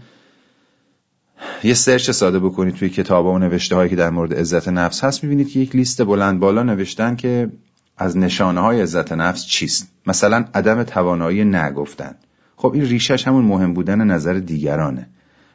[1.63, 5.23] یه سرچ ساده بکنید توی کتاب و نوشته هایی که در مورد عزت نفس هست.
[5.23, 7.51] می‌بینید که یک لیست بلند بالا نوشتن که
[7.97, 9.91] از نشانه های عزت نفس چیست.
[10.07, 12.15] مثلا عدم توانایی نگفتن.
[12.55, 15.09] خب این ریشش همون مهم بودن نظر دیگرانه.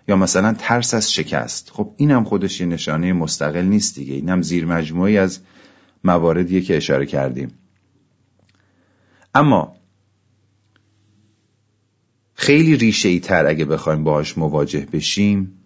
[0.09, 1.71] یا مثلا ترس از شکست.
[1.71, 4.15] خب اینم خودش یه نشانه مستقل نیست دیگه.
[4.15, 5.39] اینم زیر مجموعی از
[6.05, 7.51] مواردیه که اشاره کردیم.
[9.35, 9.77] اما
[12.35, 15.64] خیلی ریشه ای تر اگه بخوایم باهاش مواجه بشیم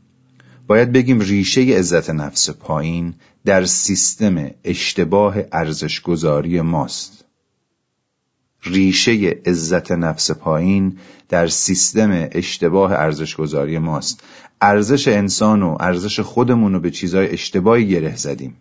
[0.68, 7.24] باید بگیم ریشه عزت نفس پایین در سیستم اشتباه ارزشگذاری ماست.
[8.64, 14.22] ریشه عزت نفس پایین در سیستم اشتباه ارزشگذاری ماست.
[14.60, 18.56] ارزش انسان و ارزش خودمون رو به چیزای اشتباهی گره زدیم.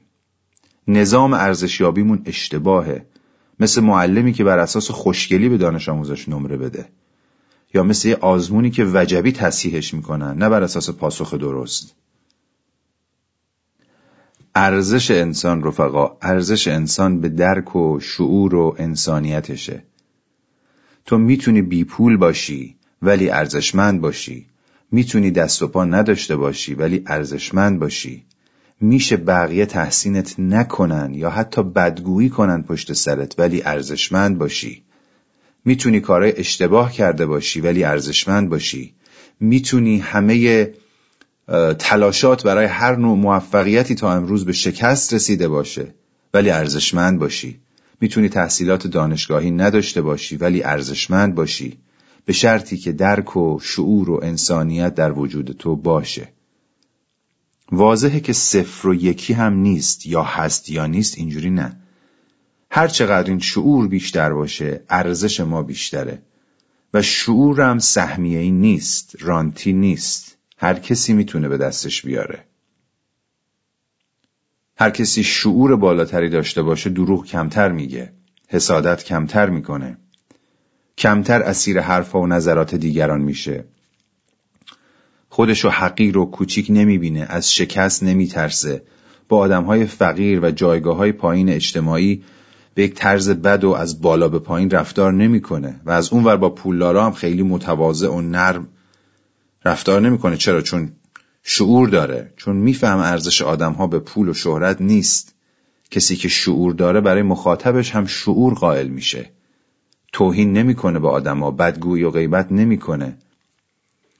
[0.87, 3.05] نظام ارزشیابیمون اشتباهه.
[3.59, 6.89] مثل معلمی که بر اساس خوشگلی به دانش آموزش نمره بده.
[7.73, 11.95] یا مثل یه آزمونی که وجبی تصحیحش می‌کنن نه بر اساس پاسخ درست.
[14.55, 19.83] ارزش انسان رفقا ارزش انسان به درک و شعور و انسانیتشه.
[21.05, 24.45] تو می‌تونی بی پول باشی ولی ارزشمند باشی.
[24.91, 28.25] می‌تونی دست و پا نداشته باشی ولی ارزشمند باشی.
[28.81, 34.83] میشه بقیه تحسینت نکنن یا حتی بدگویی کنن پشت سرت ولی ارزشمند باشی.
[35.67, 38.93] می‌تونی کارهای اشتباه کرده باشی ولی ارزشمند باشی.
[39.39, 40.73] می‌تونی همه
[41.79, 45.93] تلاشات برای هر نوع موفقیتی تا امروز به شکست رسیده باشه
[46.33, 47.59] ولی ارزشمند باشی.
[48.01, 51.77] می‌تونی تحصیلات دانشگاهی نداشته باشی ولی ارزشمند باشی.
[52.25, 56.27] به شرطی که درک و شعور و انسانیت در وجود تو باشه.
[57.71, 61.86] واضحه که صفر و یکی هم نیست یا هست یا نیست اینجوری نه.
[62.71, 66.21] هر چقدر این شعور بیشتر باشه ارزش ما بیشتره.
[66.93, 70.37] و شعورم سهمیه ای نیست رانتی نیست.
[70.57, 72.43] هر کسی می‌تونه به دستش بیاره.
[74.77, 78.13] هر کسی شعور بالاتری داشته باشه دروغ کمتر میگه.
[78.47, 79.97] حسادت کمتر می‌کنه.
[80.97, 83.65] کمتر اسیر حرفا و نظرات دیگران میشه.
[85.29, 88.83] خودشو حقیر و کوچیک نمی‌بینه از شکست نمیترسه.
[89.29, 92.23] با آدمهای فقیر و جایگاه های پایین اجتماعی
[92.77, 96.49] به یک طرز بد و از بالا به پایین رفتار نمی‌کنه و از اونور با
[96.49, 98.67] پولدارا هم خیلی متواضع و نرم
[99.65, 100.37] رفتار نمی‌کنه.
[100.37, 100.91] چرا؟ چون
[101.43, 102.33] شعور داره.
[102.35, 105.35] چون میفهم ارزش آدم ها به پول و شهرت نیست.
[105.91, 109.29] کسی که شعور داره برای مخاطبش هم شعور قائل میشه.
[110.13, 113.17] توهین نمی‌کنه به آدما بدگویی و غیبت نمی‌کنه.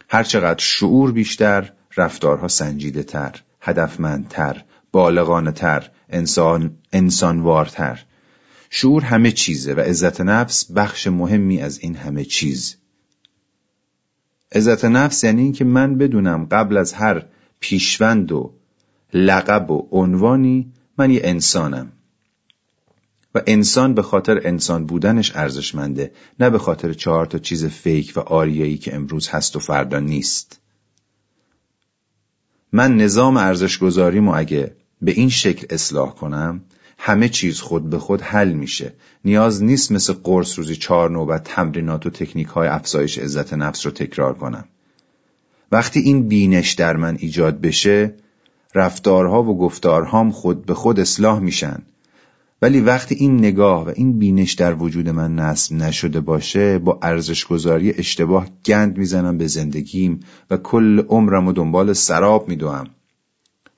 [0.10, 8.04] هرچقدر شعور بیشتر رفتارها سنجیده تر هدفمندتر بالغانه تر انسان انسانوارتر.
[8.70, 12.76] شعور همه چیزه و عزت نفس بخش مهمی از این همه چیز.
[14.52, 17.26] عزت نفس یعنی اینکه من بدونم قبل از هر
[17.60, 18.54] پیشوند و
[19.14, 21.92] لقب و عنوانی من یه انسانم.
[23.36, 28.20] و انسان به خاطر انسان بودنش ارزشمنده نه به خاطر چهار تا چیز فیک و
[28.20, 30.60] آریایی که امروز هست و فردا نیست.
[32.72, 36.62] من نظام ارزش گذاریمو اگه به این شکل اصلاح کنم
[36.98, 38.94] همه چیز خود به خود حل میشه.
[39.26, 43.92] نیاز نیست مثل قرص روزی چهار نوبت تمرینات و تکنیک های افزایش عزت نفس رو
[43.92, 44.66] تکرار کنم.
[45.72, 48.14] وقتی این بینش در من ایجاد بشه
[48.76, 51.84] رفتارها و گفتارهام خود به خود اصلاح میشن.
[52.62, 57.92] ولی وقتی این نگاه و این بینش در وجود من نصب نشده باشه با ارزشگذاری
[57.92, 60.20] اشتباه گند می‌زنم به زندگیم
[60.52, 62.88] و کل عمرم و دنبال سراب میدوم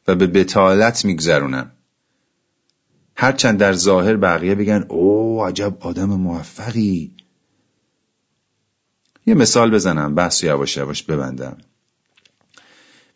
[0.08, 1.71] و به بتالت میگذرونم.
[3.21, 7.12] هرچند در ظاهر بقیه بگن او عجب آدم موفقی.
[9.25, 11.58] یه مثال بزنم بحث یواش یواش ببندم.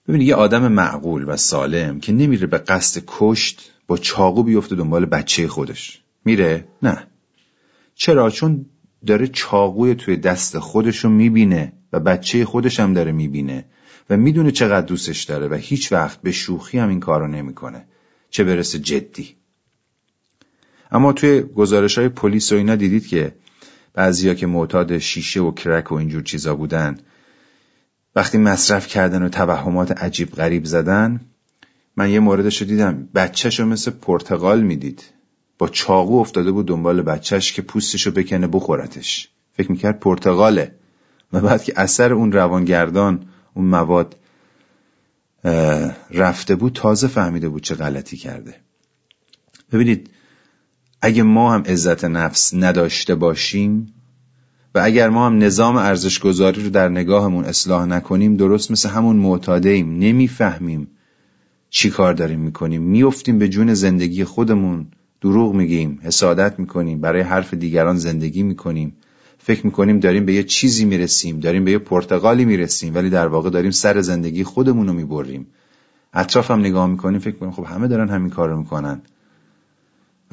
[0.08, 5.06] ببینید یه آدم معقول و سالم که نمیره به قصد کشت با چاقو بیفته دنبال
[5.06, 6.02] بچه خودش.
[6.26, 7.08] میره؟ نه.
[7.96, 8.66] چرا؟ چون
[9.06, 13.66] داره چاقوی توی دست خودشو می‌بینه و بچه خودش هم داره می‌بینه
[14.10, 17.86] و می‌دونه چقدر دوستش داره و هیچ وقت به شوخی هم این کارو نمی‌کنه.
[18.30, 19.43] چه برسه جدی.
[20.94, 23.36] اما توی گزارش های پلیس و اینا دیدید که
[23.94, 26.98] بعضیا که معتاد شیشه و کرک و اینجور چیزا بودن
[28.16, 31.22] وقتی مصرف کردن و توهمات عجیب غریب زدن
[31.98, 33.10] من یه موردش رو دیدم.
[33.16, 35.04] بچهش رو مثل پرتغال می‌دید.
[35.58, 39.30] با چاقو افتاده بود دنبال بچهش که پوستش رو بکنه بخورتش.
[39.54, 40.76] فکر می‌کرد پرتغاله
[41.34, 44.16] و بعد که اثر اون روانگردان اون مواد
[46.12, 48.56] رفته بود تازه فهمیده بود چه غلطی کرده.
[49.72, 50.10] ببینید
[51.06, 53.94] اگه ما هم عزت نفس نداشته باشیم
[54.76, 59.16] و اگر ما هم نظام ارزش گذاری رو در نگاهمون اصلاح نکنیم درست مثل همون
[59.16, 60.88] معتاده ایم نمی‌فهمیم
[61.70, 62.82] چی کار داریم می‌کنیم.
[62.82, 64.88] میفتیم به جون زندگی خودمون
[65.22, 68.96] دروغ میگیم حسادت می‌کنیم برای حرف دیگران زندگی می‌کنیم.
[69.38, 73.50] فکر می‌کنیم داریم به یه چیزی می‌رسیم داریم به یه پرتغالی می‌رسیم ولی در واقع
[73.50, 75.48] داریم سر زندگی خودمون رو می‌بریم.
[76.14, 79.02] اطرافم نگاه می‌کنیم فکر می‌کنیم خب همه دارن همین کار می‌کنن.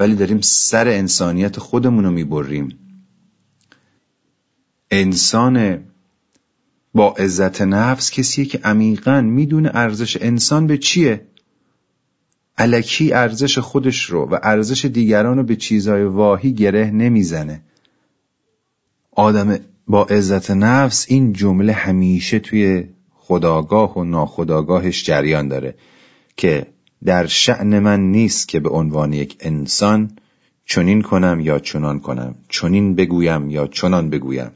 [0.01, 2.79] ولی داریم سر انسانیت خودمون رو می‌بریم.
[4.91, 5.83] انسان
[6.93, 11.27] با عزت نفس کسیه که عمیقا می‌دونه ارزش انسان به چیه.
[12.57, 17.61] علکی ارزش خودش رو و ارزش دیگران رو به چیزهای واهی گره نمی‌زنه.
[19.11, 22.83] آدم با عزت نفس این جمله همیشه توی
[23.13, 25.75] خداگاه و ناخداگاهش جریان داره
[26.37, 26.67] که
[27.05, 30.11] در شعن من نیست که به عنوان یک انسان
[30.65, 34.51] چنین کنم یا چنان کنم چنین بگویم یا چنان بگویم.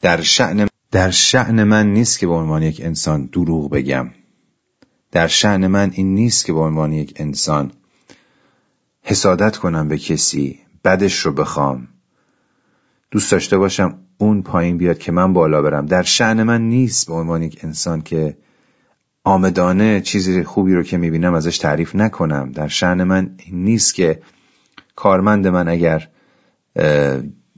[0.00, 4.10] در شعن در شعن من نیست که به عنوان یک انسان دروغ بگم.
[5.12, 7.72] در شعن من این نیست که به عنوان یک انسان
[9.02, 11.88] حسادت کنم به کسی بدش رو بخوام.
[13.10, 15.86] دوست داشته باشم اون پایین بیاد که من بالا برم.
[15.86, 18.36] در شعن من نیست به عنوان یک انسان که
[19.24, 22.52] آمدانه چیزی خوبی رو که می‌بینم ازش تعریف نکنم.
[22.52, 24.22] در شعن من نیست که
[24.96, 26.08] کارمند من اگر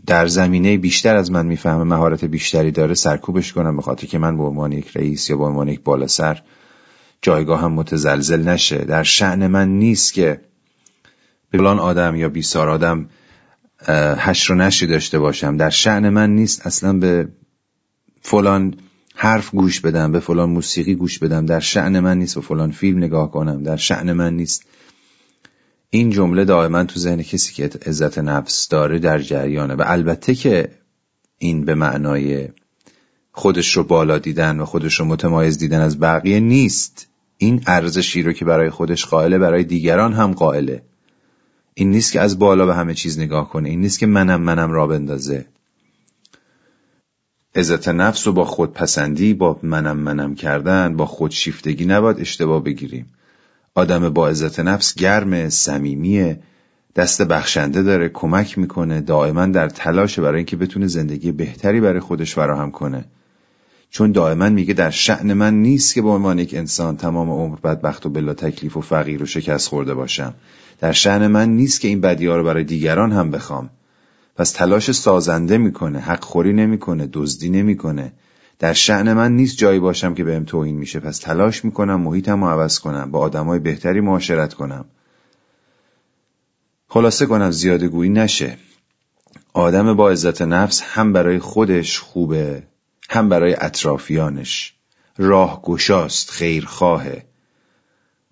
[0.07, 4.37] در زمینه بیشتر از من می‌فهمه مهارت بیشتری داره سرکوبش کنم به خاطر که من
[4.37, 6.43] به عنوان یک رئیس یا به عنوان یک بالا سر
[7.23, 8.79] جایگاه هم متزلزل نشه.
[8.79, 10.41] در شعن من نیست که
[11.53, 13.09] فلان آدم یا بیسار آدم
[14.19, 15.57] هش و نشی داشته باشم.
[15.57, 17.29] در شعن من نیست اصلا به
[18.23, 18.75] فلان
[19.19, 22.99] حرف گوش بدم به فلان موسیقی گوش بدم در شعن من نیست به فلان فیلم
[22.99, 24.63] نگاه کنم در شعن من نیست.
[25.91, 30.69] این جمله دائما تو ذهن کسی که عزت نفس داره در جریانه و البته که
[31.39, 32.49] این به معنای
[33.33, 37.07] خودش رو بالا دیدن و خودش رو متمایز دیدن از بقیه نیست.
[37.39, 40.83] این ارزشی رو که برای خودش قائله برای دیگران هم قائله.
[41.75, 44.73] این نیست که از بالا به همه چیز نگاه کنه این نیست که منم منم
[44.73, 45.47] را بندازه.
[47.57, 53.07] عزت نفس رو با خودپسندی با منم منم کردن با خودشیفتگی نباید اشتباه بگیریم.
[53.75, 56.41] آدم با عزت نفس گرم صمیمیه
[56.97, 62.35] دست بخشنده داره کمک می‌کنه دائما در تلاش برای اینکه بتونه زندگی بهتری برای خودش
[62.35, 63.05] فراهم کنه.
[63.91, 68.07] چون دائما میگه در شعن من نیست که به عنوان یک انسان تمام عمر بدبخت
[68.07, 70.35] و بلا تکلیف و فقیر و شکست خورده باشم.
[70.81, 73.71] در شعن من نیست که این بدی رو برای دیگران هم بخوام.
[74.37, 78.13] پس تلاش سازنده می‌کنه حق خوری نمی‌کنه دزدی نمی‌کنه.
[78.59, 81.01] در شعن من نیست جایی باشم که بهم توهین میشه.
[81.01, 84.85] پس تلاش می‌کنم محیطم رو عوض کنم با آدمای بهتری معاشرت کنم.
[86.89, 88.59] خلاصه کنم زیاده گویی نشه.
[89.53, 92.63] آدم با عزت نفس هم برای خودش خوبه
[93.11, 94.75] هم برای اطرافیانش.
[95.19, 97.27] راه گشاست خیرخواهه.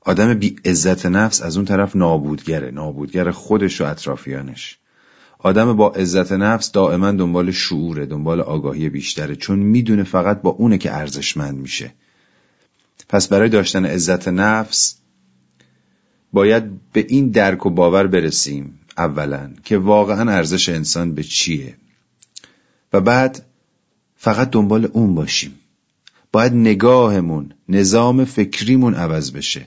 [0.00, 2.70] آدم بی عزت نفس از اون طرف نابودگره.
[2.70, 4.78] نابودگر خودش و اطرافیانش.
[5.45, 10.78] آدم با عزت نفس دائما دنبال شعوره دنبال آگاهی بیشتره چون می‌دونه فقط با اونه
[10.78, 11.92] که ارزشمند میشه.
[13.09, 14.97] پس برای داشتن عزت نفس
[16.32, 21.76] باید به این درک و باور برسیم اولا که واقعا ارزش انسان به چیه.
[22.92, 23.45] و بعد
[24.16, 25.55] فقط دنبال اون باشیم.
[26.32, 29.66] باید نگاهمون نظام فکریمون عوض بشه.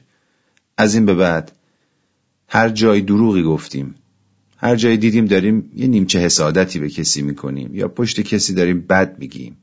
[0.77, 1.51] از این به بعد
[2.47, 3.95] هر جای دروغی گفتیم
[4.57, 9.19] هر جای دیدیم داریم یه نیمچه حسادتی به کسی می‌کنیم یا پشت کسی داریم بد
[9.19, 9.57] میگیم.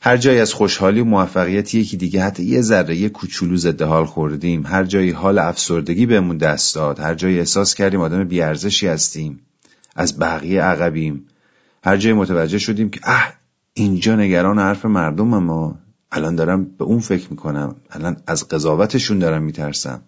[0.00, 4.04] هر جایی از خوشحالی و موفقیت یکی دیگه حتی یه ذره یه کوچولو ضد حال
[4.04, 4.66] خوردیم.
[4.66, 9.40] هر جایی حال افسردگی بهمون دست داد هر جایی احساس کردیم آدم بیارزشی هستیم
[9.96, 11.26] از بقیه عقبیم.
[11.84, 13.32] هر جایی متوجه شدیم که اه
[13.74, 15.78] اینجا نگران حرف مردم اما
[16.12, 17.76] الان دارم به اون فکر می‌کنم.
[17.90, 20.02] الان از قضاوتشون دارم میترسم.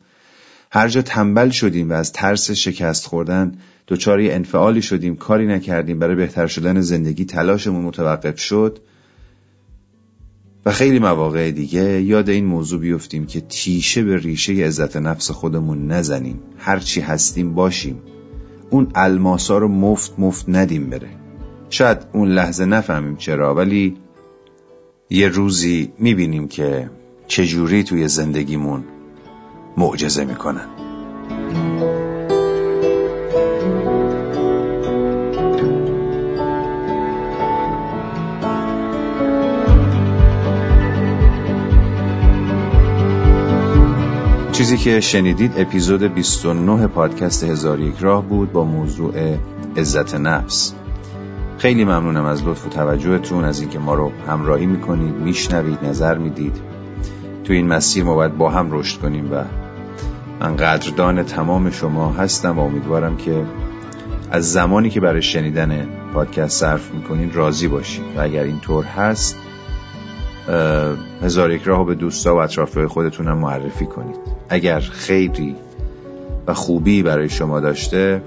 [0.76, 3.52] هر جا تنبل شدیم و از ترس شکست خوردن
[3.88, 8.78] دچار انفعالی شدیم کاری نکردیم برای بهتر شدن زندگی تلاشمون متوقف شد
[10.66, 15.86] و خیلی مواقع دیگه یاد این موضوع بیفتیم که تیشه به ریشه عزت نفس خودمون
[15.86, 16.40] نزنیم.
[16.58, 18.02] هرچی هستیم باشیم.
[18.70, 21.08] اون الماسا رو مفت مفت ندیم بره.
[21.70, 23.96] شاید اون لحظه نفهمیم چرا ولی
[25.10, 26.90] یه روزی می‌بینیم که
[27.26, 28.84] چجوری توی زندگیمون
[29.76, 30.66] معجزه می‌کنن
[44.52, 49.14] چیزی که شنیدید اپیزود 29 پادکست هزار یک راه بود با موضوع
[49.76, 50.74] عزت نفس.
[51.58, 56.56] خیلی ممنونم از لطف و توجهتون از اینکه ما رو همراهی می‌کنید میشنوید نظر می‌دید.
[57.44, 59.44] تو این مسیر ما باید با هم رشد کنیم و
[60.40, 63.44] من قدردان تمام شما هستم و امیدوارم که
[64.30, 69.36] از زمانی که برای شنیدن پادکست صرف می‌کنین راضی باشید و اگر اینطور هست
[71.22, 74.16] هزار یک راه به دوستا و اطرافیای خودتون هم معرفی کنید.
[74.48, 75.56] اگر خیری
[76.46, 78.22] و خوبی برای شما داشته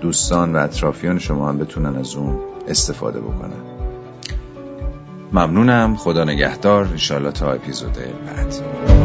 [0.00, 3.74] دوستان و اطرافیان شما هم بتونن از اون استفاده بکنن.
[5.32, 5.96] ممنونم.
[5.96, 6.84] خدا نگهدار.
[6.84, 9.03] انشالله تا اپیزود بعد